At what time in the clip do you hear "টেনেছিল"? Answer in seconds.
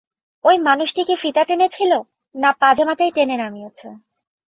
1.43-1.91